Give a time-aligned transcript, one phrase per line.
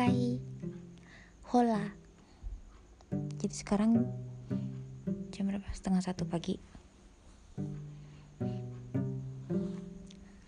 [0.00, 0.40] Kai
[1.52, 1.92] Hola
[3.36, 4.00] Jadi sekarang
[5.28, 5.68] Jam berapa?
[5.76, 6.56] Setengah satu pagi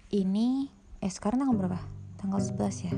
[0.09, 0.73] Ini
[1.05, 1.85] Eh sekarang tanggal berapa?
[2.17, 2.97] Tanggal 11 ya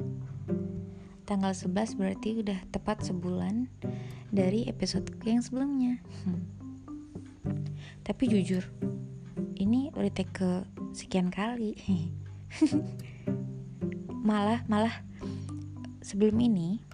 [1.27, 3.67] Tanggal 11 berarti udah tepat sebulan
[4.31, 6.39] Dari episode yang sebelumnya hmm.
[8.07, 8.63] Tapi jujur
[9.59, 10.63] Ini udah ke
[10.95, 11.75] sekian kali
[14.25, 15.05] malah malah
[16.05, 16.85] sebelum ini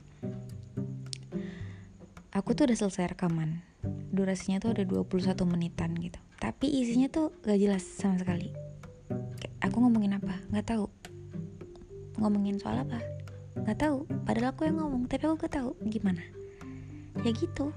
[2.31, 3.67] aku tuh udah selesai rekaman.
[4.15, 6.23] Durasinya tuh ada 21 menitan gitu.
[6.39, 8.55] Tapi isinya tuh gak jelas sama sekali.
[9.67, 10.39] Aku ngomongin apa?
[10.55, 10.87] Nggak tahu.
[12.23, 13.03] Ngomongin soal apa?
[13.59, 14.07] Nggak tahu.
[14.23, 16.23] Padahal aku yang ngomong tapi aku gak tahu gimana.
[17.27, 17.75] Ya gitu.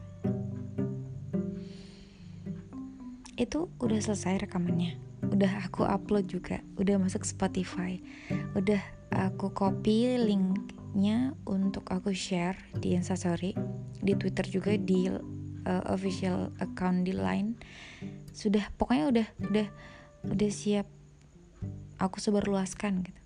[3.33, 5.01] Itu udah selesai rekamannya.
[5.33, 6.61] Udah aku upload juga.
[6.77, 7.97] Udah masuk Spotify.
[8.53, 10.13] Udah aku copy
[11.49, 13.57] untuk aku share di instastory
[14.03, 17.57] di twitter juga di uh, official account di line.
[18.33, 19.67] Sudah pokoknya udah udah
[20.29, 20.87] udah siap
[21.97, 23.21] aku sebarluaskan gitu.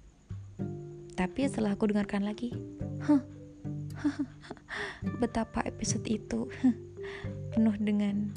[1.17, 2.53] Tapi setelah aku dengarkan lagi
[3.09, 3.21] huh,
[5.21, 6.45] betapa episode itu
[7.51, 8.31] penuh dengan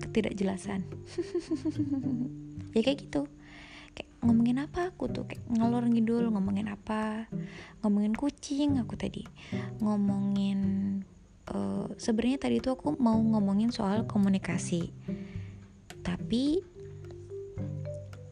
[0.00, 0.84] ketidakjelasan.
[2.70, 3.26] Ya kayak gitu
[4.20, 4.92] ngomongin apa?
[4.92, 7.28] Aku tuh kayak ngalor ngidul ngomongin apa?
[7.80, 9.24] Ngomongin kucing aku tadi
[9.80, 10.60] ngomongin
[11.50, 14.92] uh, sebenarnya tadi tuh aku mau ngomongin soal komunikasi.
[16.00, 16.60] Tapi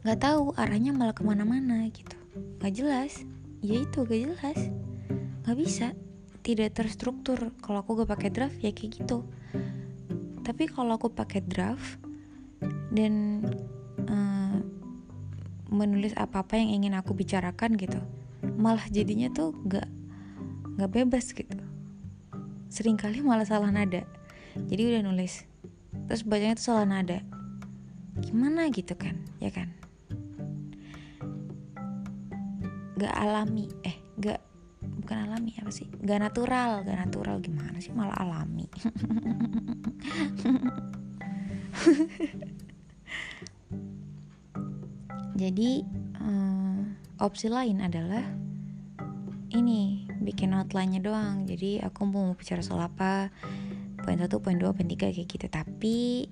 [0.05, 2.17] nggak tahu arahnya malah ke mana-mana gitu.
[2.61, 3.13] Nggak jelas.
[3.59, 4.59] Ya itu gak jelas.
[5.43, 5.87] Nggak bisa.
[6.39, 7.51] Tidak terstruktur.
[7.59, 9.27] Kalau aku gak pakai draft ya kayak gitu.
[10.47, 11.99] Tapi kalau aku pakai draft
[12.89, 13.43] dan
[14.07, 14.57] uh,
[15.69, 18.01] menulis apa-apa yang ingin aku bicarakan gitu
[18.59, 19.87] malah jadinya tuh gak
[20.75, 21.55] gak bebas gitu.
[22.71, 24.03] Seringkali malah salah nada.
[24.67, 25.47] Jadi udah nulis
[26.07, 27.23] terus bacanya tuh salah nada.
[28.19, 29.71] Gimana gitu kan ya kan?
[32.99, 34.43] Gak alami eh gak
[34.83, 35.87] bukan alami apa sih?
[36.03, 37.95] Gak natural gak natural gimana sih?
[37.95, 38.67] Malah alami
[45.39, 45.87] jadi
[46.19, 48.27] um, opsi lain adalah
[49.55, 51.47] ini bikin outline-nya doang.
[51.47, 53.31] Jadi aku mau bicara soal apa?
[54.03, 55.47] Poin satu poin dua poin tiga kayak gitu.
[55.47, 56.27] Tapi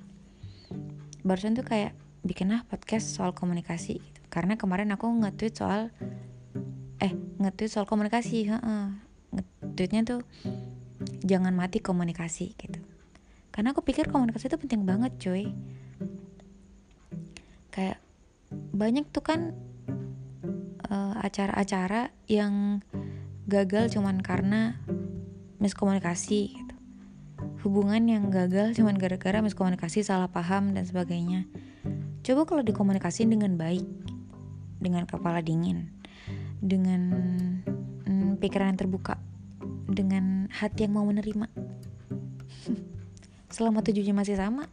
[1.24, 1.96] barusan tuh kayak
[2.28, 4.04] bikin lah podcast soal komunikasi.
[4.04, 4.20] Gitu.
[4.28, 5.88] karena kemarin aku nge-tweet soal
[7.00, 8.86] eh nge-tweet soal komunikasi heeh.
[9.32, 10.20] Nge-tweetnya tuh
[11.24, 12.60] jangan mati komunikasi.
[12.60, 12.84] Gitu.
[13.56, 15.56] Karena aku pikir komunikasi itu penting banget cuy.
[17.72, 18.04] Kayak
[18.78, 19.58] banyak tuh kan
[21.18, 22.80] acara-acara uh, yang
[23.48, 24.80] gagal cuman karena
[25.58, 26.76] miskomunikasi gitu.
[27.66, 31.50] hubungan yang gagal cuman gara-gara miskomunikasi salah paham dan sebagainya
[32.22, 33.88] coba kalau dikomunikasi dengan baik
[34.78, 35.90] dengan kepala dingin
[36.62, 37.02] dengan
[38.06, 39.18] hmm, pikiran yang terbuka
[39.88, 41.48] dengan hati yang mau menerima
[43.56, 44.68] selama tujuannya masih sama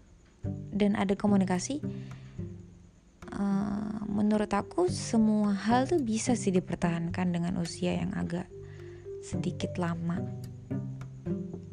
[0.75, 1.79] dan ada komunikasi
[3.33, 8.47] uh, menurut aku semua hal tuh bisa sih dipertahankan dengan usia yang agak
[9.27, 10.23] sedikit lama.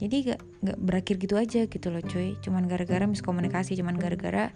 [0.02, 2.34] Jadi gak, gak berakhir gitu aja gitu loh cuy.
[2.42, 4.50] Cuman gara-gara miskomunikasi cuman gara-gara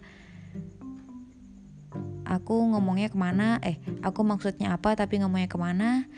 [2.25, 3.61] aku ngomongnya ke mana?
[3.61, 6.09] Eh aku maksudnya apa tapi ngomongnya ke mana?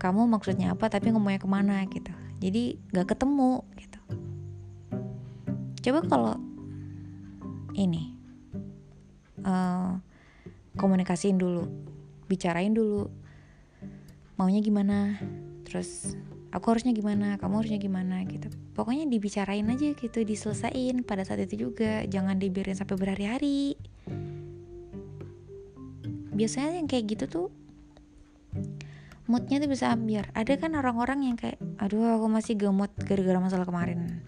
[0.00, 1.84] Kamu maksudnya apa tapi ngomongnya ke mana?
[1.92, 2.08] Gitu.
[2.40, 4.00] Jadi gak ketemu gitu.
[5.84, 6.34] Coba kalau
[7.76, 8.16] ini
[9.44, 10.00] uh,
[10.76, 11.68] komunikasiin dulu
[12.28, 13.08] bicarain dulu
[14.40, 15.20] maunya gimana
[15.68, 16.16] terus
[16.52, 18.52] aku harusnya gimana kamu harusnya gimana gitu.
[18.76, 23.74] Pokoknya dibicarain aja gitu diselesain pada saat itu juga jangan dibiarin sampai berhari-hari.
[26.32, 27.48] Biasanya yang kayak gitu tuh
[29.28, 30.28] moodnya tuh bisa ambiar.
[30.36, 34.20] Ada kan orang-orang yang kayak aduh aku masih gemot gara-gara masalah kemarin.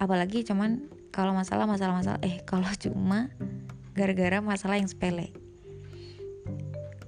[0.00, 2.20] Apalagi cuman kalau masalah masalah masalah.
[2.24, 3.28] Eh kalau cuma
[3.92, 5.32] gara-gara masalah yang sepele.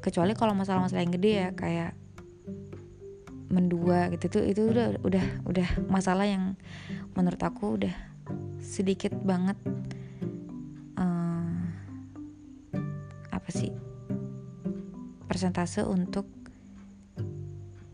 [0.05, 1.93] Kecuali kalau masalah-masalah yang gede ya kayak
[3.49, 4.41] mendua gitu.
[4.41, 6.59] Tuh itu udah udah udah masalah yang
[7.17, 7.95] menurut aku udah
[8.61, 9.57] sedikit banget
[10.97, 11.57] uh,
[13.33, 13.73] apa sih
[15.29, 16.29] persentase untuk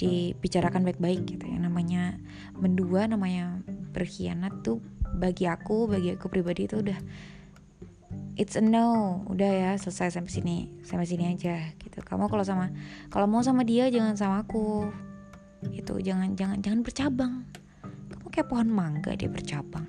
[0.00, 1.62] dibicarakan baik-baik gitu ya.
[1.62, 2.18] Namanya
[2.58, 3.60] mendua namanya
[3.94, 4.82] berkhianat tuh
[5.14, 6.98] bagi aku bagi aku pribadi itu udah
[8.40, 9.20] it's a no.
[9.28, 10.56] Udah ya selesai sampai sini.
[10.80, 12.00] Sampai sini aja gitu.
[12.00, 12.72] Kamu kalau sama
[13.12, 14.88] kalau mau sama dia jangan sama aku.
[15.68, 17.34] Itu jangan jangan jangan bercabang.
[17.84, 19.84] Kamu kayak pohon mangga dia bercabang.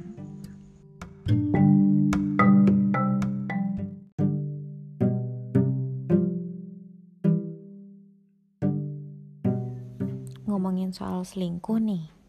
[10.43, 12.21] Ngomongin soal selingkuh nih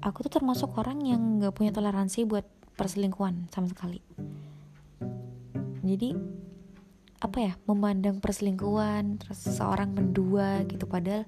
[0.00, 2.46] aku tuh termasuk orang yang gak punya toleransi buat
[2.78, 4.00] perselingkuhan sama sekali
[5.88, 6.12] jadi
[7.18, 11.26] apa ya memandang perselingkuhan terus seorang mendua gitu padahal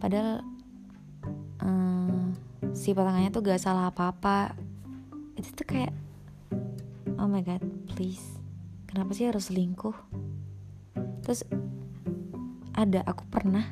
[0.00, 0.40] padahal
[1.60, 2.32] um,
[2.72, 4.56] si pasangannya tuh gak salah apa-apa.
[5.36, 5.92] Itu tuh kayak
[7.20, 7.60] oh my god
[7.92, 8.40] please
[8.88, 9.96] kenapa sih harus selingkuh?
[11.20, 11.44] Terus
[12.72, 13.68] ada aku pernah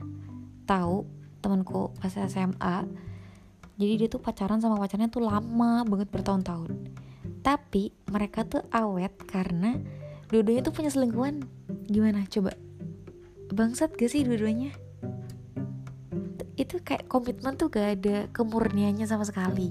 [0.68, 1.08] tahu
[1.40, 2.84] temanku pas SMA
[3.74, 6.70] jadi dia tuh pacaran sama pacarnya tuh lama banget bertahun-tahun.
[7.42, 9.76] Tapi mereka tuh awet karena
[10.34, 11.46] dua-duanya tuh punya selingkuhan.
[11.86, 12.26] Gimana?
[12.26, 12.58] Coba.
[13.54, 14.74] Bangsat gak sih dua-duanya?
[16.58, 19.70] Itu kayak komitmen tuh gak ada kemurniannya sama sekali.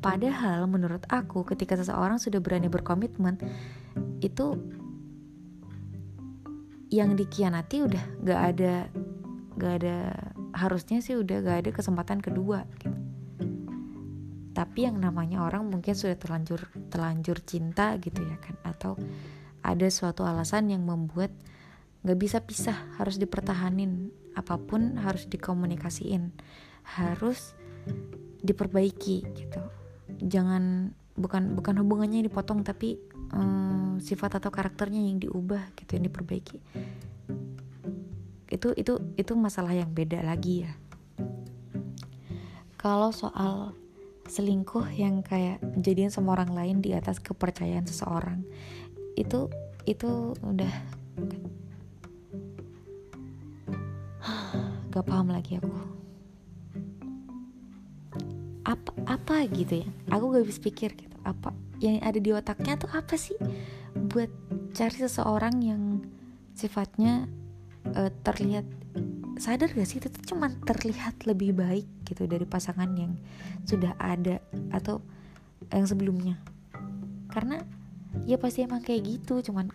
[0.00, 3.36] Padahal menurut aku ketika seseorang sudah berani berkomitmen
[4.24, 4.56] itu
[6.88, 8.74] yang dikianati udah gak ada
[9.56, 9.96] gak ada
[10.52, 12.94] harusnya sih udah gak ada kesempatan kedua gitu.
[14.54, 18.54] tapi yang namanya orang mungkin sudah terlanjur terlanjur cinta gitu ya kan?
[18.62, 18.94] Atau
[19.64, 21.32] ada suatu alasan yang membuat
[22.04, 24.12] gak bisa pisah harus dipertahanin.
[24.36, 26.36] Apa pun harus dikomunikasiin
[26.84, 27.56] harus
[28.44, 29.62] diperbaiki gitu.
[30.20, 33.00] Jangan bukan bukan hubungannya yang dipotong tapi
[33.32, 36.58] um, sifat atau karakternya yang diubah gitu yang diperbaiki.
[38.52, 40.72] Itu itu itu masalah yang beda lagi ya.
[42.76, 43.72] Kalau soal
[44.28, 48.44] selingkuh yang kayak jadian sama orang lain di atas kepercayaan seseorang
[49.14, 49.46] itu
[49.84, 50.74] itu udah
[54.90, 55.70] gak paham lagi aku.
[58.64, 59.88] Apa apa gitu ya?
[60.10, 63.36] Aku gak bisa pikir gitu apa yang ada di otaknya tuh apa sih?
[63.94, 64.32] Buat
[64.74, 65.82] cari seseorang yang
[66.56, 67.28] sifatnya
[67.94, 68.64] uh, terlihat
[69.36, 70.00] sadar gak sih?
[70.00, 73.14] Itu tuh cuma terlihat lebih baik gitu dari pasangan yang
[73.68, 74.40] sudah ada
[74.72, 75.04] atau
[75.70, 76.40] yang sebelumnya.
[77.28, 77.60] Karena
[78.22, 79.68] ya pasti emang kayak gitu cuman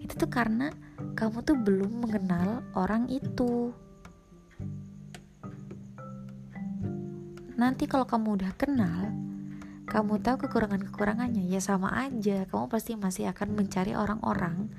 [0.00, 0.72] itu tuh karena
[1.14, 3.70] kamu tuh belum mengenal orang itu.
[7.54, 9.14] Nanti kalau kamu udah kenal
[9.84, 12.48] kamu tahu kekurangan-kekurangannya ya sama aja.
[12.48, 14.72] Kamu pasti masih akan mencari orang-orang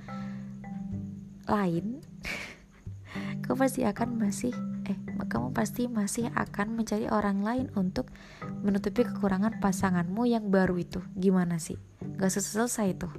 [1.46, 2.02] lain.
[3.46, 4.52] Kamu pasti akan masih
[4.86, 4.98] eh
[5.30, 8.10] kamu pasti masih akan mencari orang lain untuk
[8.66, 11.00] menutupi kekurangan pasanganmu yang baru itu.
[11.14, 11.78] Gimana sih
[12.16, 13.14] gak selesai tuh.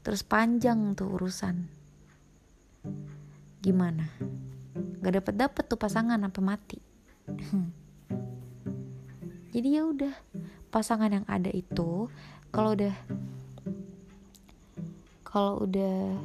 [0.00, 1.68] Terus panjang tuh urusan.
[3.60, 4.08] Gimana?
[5.00, 6.78] Gak dapet dapet tuh pasangan sampai mati.
[9.54, 10.14] Jadi ya udah
[10.70, 12.06] pasangan yang ada itu
[12.54, 12.94] kalau udah
[15.26, 16.18] kalau udah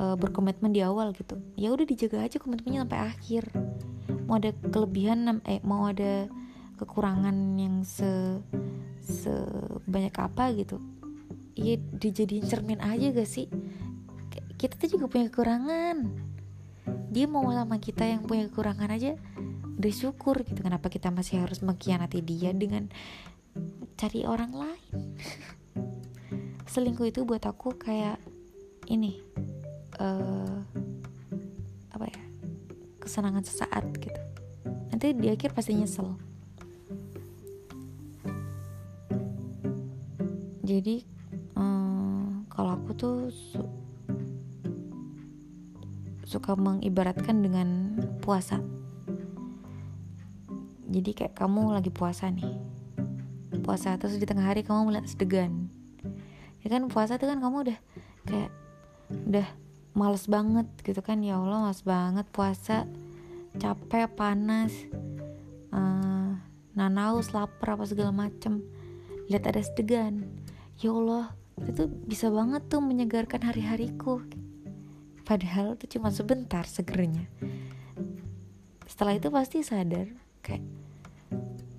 [0.00, 3.44] uh, berkomitmen di awal gitu ya udah dijaga aja komitmennya sampai akhir.
[4.24, 6.28] Mau ada kelebihan eh mau ada
[6.80, 8.40] kekurangan yang se
[9.04, 10.78] sebanyak apa gitu.
[11.58, 13.48] Ya dijadiin cermin aja gak sih?
[14.56, 15.96] Kita tuh juga punya kekurangan.
[17.10, 19.16] Dia mau sama kita yang punya kekurangan aja
[19.80, 20.60] udah syukur gitu.
[20.60, 22.92] Kenapa kita masih harus mengkhianati dia dengan
[23.96, 24.94] cari orang lain?
[26.72, 28.20] Selingkuh itu buat aku kayak
[28.86, 29.18] ini
[29.98, 30.60] uh,
[31.90, 32.22] apa ya
[33.00, 34.20] kesenangan sesaat gitu.
[34.92, 36.29] Nanti di akhir pasti nyesel
[40.70, 41.02] jadi
[41.58, 43.58] um, kalau aku tuh su
[46.22, 48.62] suka mengibaratkan dengan puasa.
[50.86, 52.54] Jadi kayak kamu lagi puasa nih.
[53.66, 55.66] Puasa terus di tengah hari kamu melihat sedegan.
[56.62, 57.78] Ya kan puasa tuh kan kamu udah
[58.30, 58.50] kayak
[59.26, 59.48] udah
[59.98, 61.18] males banget gitu kan.
[61.18, 62.86] Ya Allah males banget puasa.
[63.58, 64.70] Capek panas
[65.74, 66.38] uh,
[66.78, 68.62] nanaus lapar apa segala macem.
[69.26, 70.30] Lihat ada sedegan
[70.80, 71.36] ya Allah
[71.68, 74.24] itu bisa banget tuh menyegarkan hari-hariku.
[75.28, 77.28] Padahal itu cuma sebentar segernya.
[78.88, 80.08] Setelah itu pasti sadar
[80.40, 80.64] kayak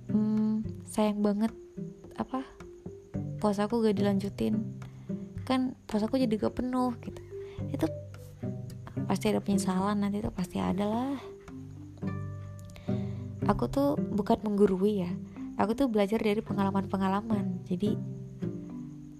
[0.08, 1.50] hmm, sayang banget
[2.14, 2.46] apa
[3.42, 4.62] puasaku gak dilanjutin.
[5.42, 7.20] Kan puasaku jadi gak penuh gitu.
[7.74, 7.86] Itu
[9.10, 11.18] pasti ada penyesalan nanti itu pasti ada lah.
[13.50, 15.10] Aku tuh bukan menggurui ya.
[15.58, 17.66] Aku tuh belajar dari pengalaman-pengalaman.
[17.66, 18.21] Jadi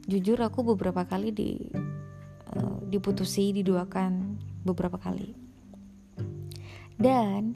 [0.07, 1.51] jujur aku beberapa kali di
[2.57, 5.35] uh, diputusi diduakan beberapa kali.
[6.99, 7.55] Dan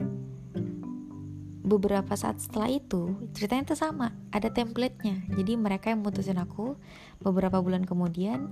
[1.67, 5.27] beberapa saat setelah itu ceritanya tuh sama ada templatenya.
[5.35, 6.79] Jadi mereka yang mutusin aku
[7.19, 8.47] beberapa bulan kemudian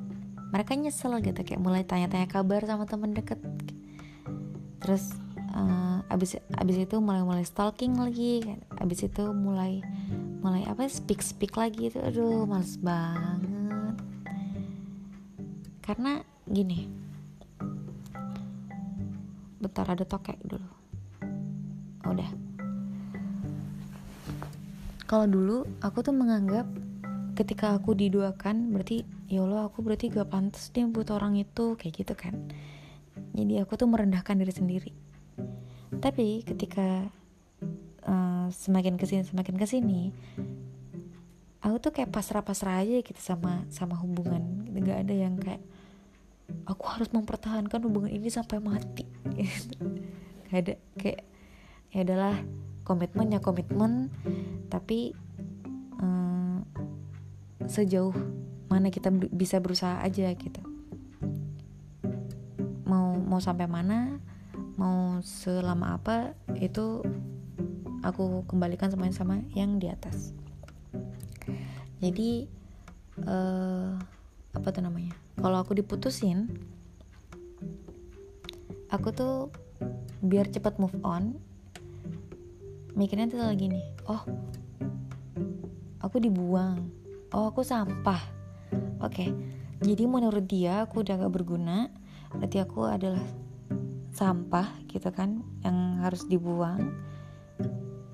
[0.52, 3.40] mereka nyesel gitu kayak mulai tanya-tanya kabar sama temen deket.
[4.84, 5.16] Terus
[5.56, 8.44] uh, abis abis itu mulai mulai stalking lagi
[8.78, 9.80] abis itu mulai
[10.44, 11.92] mulai apa speak speak lagi.
[11.92, 13.45] Itu aduh males banget
[15.86, 16.89] karena gini
[19.62, 20.70] bentar ada tokek dulu.
[22.06, 22.30] Udah.
[25.06, 26.65] Kalau dulu aku tuh menganggap
[27.38, 31.94] ketika aku diduakan berarti ya Allah aku berarti gak pantas deh buat orang itu kayak
[32.01, 32.38] gitu kan.
[33.34, 34.92] Jadi aku tuh merendahkan diri sendiri.
[35.98, 37.10] Tapi ketika
[38.06, 40.13] uh, semakin ke sini semakin ke sini
[41.65, 44.70] aku tuh kayak pasrah-pasrah aja gitu sama sama hubungan.
[44.70, 44.77] Gitu.
[44.86, 45.65] gak ada yang kayak
[46.66, 49.06] aku harus mempertahankan hubungan ini sampai mati.
[50.50, 51.22] Gak ada kayak
[51.94, 52.36] ya adalah
[52.82, 54.10] komitmen ya komitmen.
[54.70, 55.14] Tapi
[56.02, 56.66] um,
[57.70, 58.14] sejauh
[58.66, 60.62] mana kita bisa berusaha aja gitu.
[62.86, 64.18] Mau mau sampai mana
[64.76, 67.00] mau selama apa itu
[68.04, 70.34] aku kembalikan semuanya sama yang di atas.
[72.02, 72.50] Jadi
[73.24, 73.96] uh,
[74.52, 76.48] apa tuh namanya kalau aku diputusin
[78.89, 79.36] aku tuh
[80.24, 81.36] biar cepat move on
[82.96, 84.24] mikirnya tuh lagi nih oh
[86.00, 86.88] aku dibuang
[87.36, 88.22] oh aku sampah
[89.04, 89.30] oke okay.
[89.84, 91.92] jadi menurut dia aku udah gak berguna
[92.32, 93.24] berarti aku adalah
[94.15, 96.96] sampah gitu kan yang harus dibuang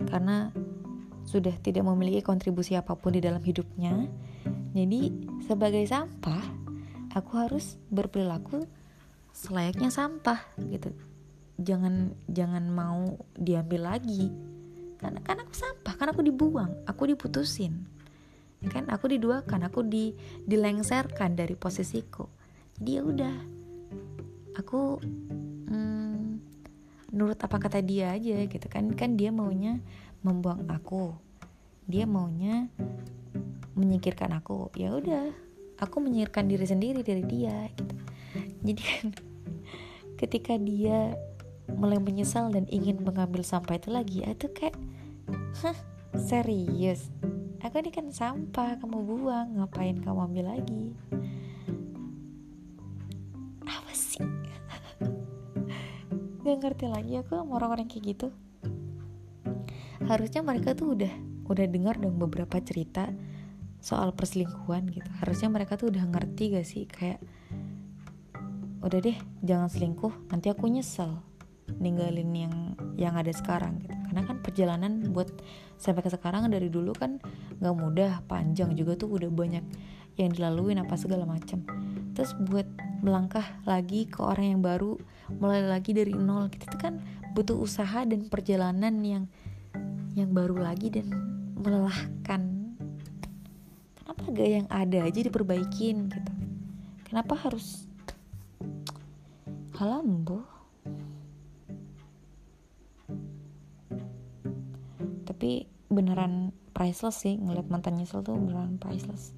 [0.10, 0.50] karena
[1.30, 4.10] sudah tidak memiliki kontribusi apa pun di dalam hidupnya
[4.74, 5.14] jadi
[5.46, 6.61] sebagai sampah
[7.16, 8.68] aku harus berperilaku
[9.32, 10.92] selayaknya sampah gitu.
[11.62, 14.32] Jangan jangan mau diambil lagi.
[15.02, 17.88] Karena kan aku sampah kan aku dibuang aku diputusin.
[18.62, 18.86] Ya kan?
[18.94, 20.14] Aku diduakan aku di
[20.46, 22.30] dilengserkan dari posisiku.
[22.78, 23.36] Jadi ya udah.
[24.62, 25.02] Aku
[25.66, 26.38] hmm,
[27.10, 28.94] nurut apa kata dia aja gitu kan?
[28.94, 29.82] Kan dia maunya
[30.22, 31.18] membuang aku.
[31.90, 32.70] Dia maunya
[33.74, 34.70] menyingkirkan aku.
[34.78, 35.34] Ya udah
[35.82, 37.96] aku menyingkirkan diri sendiri dari dia gitu.
[38.62, 39.06] Jadi kan
[40.22, 41.18] ketika dia
[41.74, 44.78] mulai menyesal dan ingin mengambil sampah itu lagi itu kayak
[45.66, 45.78] hah
[46.14, 47.10] serius?
[47.62, 50.94] Aku ini kan sampah kamu buang ngapain kamu ambil lagi?
[53.66, 54.18] Apa sih?
[56.46, 58.34] Gak ngerti lagi aku sama orang-orang kayak gitu.
[60.10, 61.14] Harusnya mereka tuh udah
[61.46, 63.14] udah dengar dong beberapa cerita
[63.82, 65.10] soal perselingkuhan gitu.
[65.20, 66.86] Harusnya mereka tuh udah ngerti gak sih?
[66.86, 67.20] Kayak
[68.82, 71.22] udah deh jangan selingkuh nanti aku nyesel
[71.78, 72.56] ninggalin yang
[72.98, 73.94] yang ada sekarang gitu.
[74.10, 75.30] Karena kan perjalanan buat
[75.82, 77.18] sampai ke sekarang dari dulu kan
[77.58, 79.66] nggak mudah panjang juga tuh udah banyak
[80.20, 81.64] yang dilaluin apa segala macam
[82.12, 82.68] terus buat
[83.02, 85.00] melangkah lagi ke orang yang baru
[85.40, 87.00] mulai lagi dari nol gitu itu kan
[87.32, 89.24] butuh usaha dan perjalanan yang
[90.12, 91.08] yang baru lagi dan
[91.56, 92.51] melelahkan
[94.22, 96.34] kenapa yang ada aja diperbaikin gitu.
[97.10, 97.90] Kenapa harus
[99.82, 100.46] halambo?
[105.26, 109.34] Tapi beneran priceless sih ngeliat mantan nyesel tuh beneran priceless.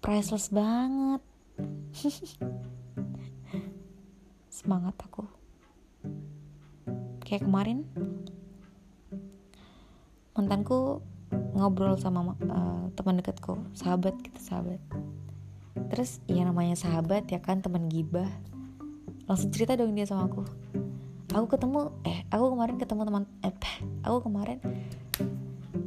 [0.00, 1.22] Priceless banget.
[4.56, 5.28] Semangat aku.
[7.22, 7.86] Kayak kemarin
[10.34, 10.98] mantanku
[11.54, 14.82] ngobrol sama uh, teman dekatku sahabat gitu sahabat.
[15.94, 18.28] Terus ya namanya sahabat ya kan teman gibah.
[19.30, 20.42] Langsung cerita dong dia sama aku.
[21.34, 23.54] Aku ketemu eh aku kemarin ketemu teman eh
[24.02, 24.58] aku kemarin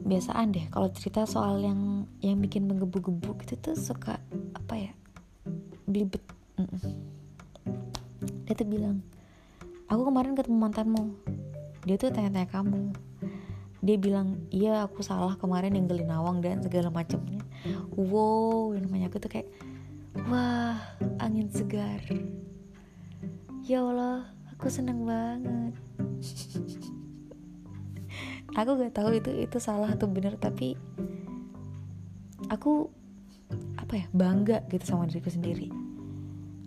[0.07, 4.23] biasaan deh kalau cerita soal yang yang bikin menggebu-gebu gitu tuh suka
[4.55, 4.91] apa ya
[5.83, 6.23] belibet
[6.55, 6.79] -mm.
[8.47, 9.03] dia tuh bilang
[9.87, 11.03] aku kemarin ketemu mantanmu.
[11.87, 12.91] Dia tuh tanya-tanya kamu
[13.87, 17.39] dia bilang iya aku salah kemarin ninggalin nawang dan segala macamnya.
[17.95, 19.47] Wow yang namanya aku tuh kayak
[20.27, 20.75] wah
[21.23, 22.03] angin segar.
[23.63, 25.73] Ya Allah aku seneng banget.
[28.57, 30.73] Aku gak tahu itu itu salah atau benar tapi
[32.49, 32.89] aku
[33.77, 35.69] apa ya bangga gitu sama diriku sendiri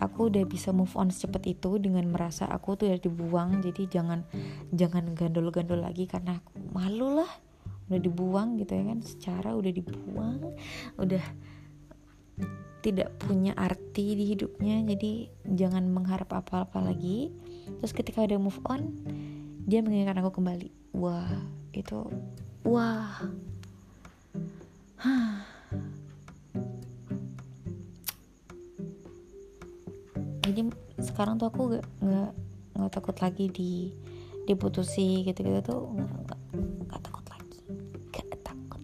[0.00, 3.60] aku udah bisa move on secepat itu dengan merasa aku tuh udah dibuang.
[3.60, 4.24] Jadi jangan
[4.72, 7.30] jangan gandol-gandol lagi karena aku malu lah.
[7.92, 10.54] Udah dibuang gitu ya kan secara udah dibuang
[10.94, 11.24] udah
[12.80, 14.80] tidak punya arti di hidupnya.
[14.82, 17.28] Jadi jangan mengharap apa-apa lagi.
[17.84, 18.88] Terus ketika udah move on
[19.68, 20.96] dia mengingatkan aku kembali.
[20.96, 21.44] Wah
[21.76, 22.08] itu
[22.64, 23.20] wah
[30.50, 30.66] jadi
[30.98, 32.30] sekarang tuh aku gak nggak
[32.74, 33.94] nggak takut lagi di
[34.44, 35.80] diputusi gitu-gitu tuh
[36.90, 37.60] nggak takut lagi.
[38.10, 38.82] Gak takut.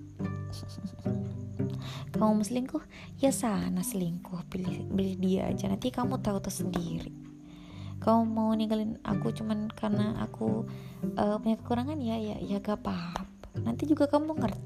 [2.14, 2.82] Kamu mau selingkuh?
[3.18, 4.46] Ya sana selingkuh.
[4.46, 5.66] Pilih pilih dia aja.
[5.66, 7.26] Nanti kamu tahu tuh sendiri
[7.96, 10.68] kamu mau ninggalin aku cuman karena aku
[11.16, 11.98] uh, punya kekurangan?
[11.98, 13.26] Ya ya ya gak apa-apa.
[13.64, 14.65] Nanti juga kamu ngerti